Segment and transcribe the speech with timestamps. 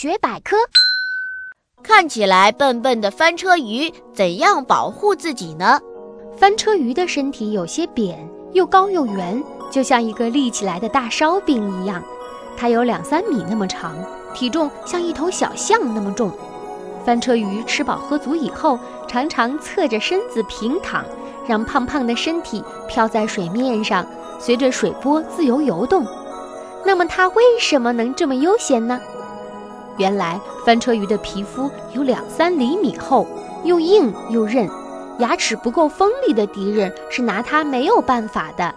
[0.00, 0.56] 学百科。
[1.82, 5.78] 看起来笨笨的翻车鱼怎样保护自己呢？
[6.38, 12.02] 翻车鱼的身体有些扁，又高又圆，就像一个立起来的大烧饼一样。
[12.56, 13.94] 它有两三米那么长，
[14.32, 16.32] 体重像一头小象那么重。
[17.04, 21.04] 翻车鱼吃饱喝足以后，常常侧着身子平躺，
[21.46, 24.06] 让胖胖的身体漂在水面上，
[24.38, 26.06] 随着水波自由游动。
[26.86, 28.98] 那么它为什么能这么悠闲呢？
[30.00, 33.26] 原来翻车鱼的皮肤有两三厘米厚，
[33.64, 34.66] 又硬又韧，
[35.18, 38.74] 牙齿不够锋利的敌人是拿它没有办法的。